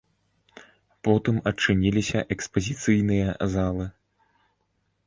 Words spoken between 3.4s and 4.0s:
залы.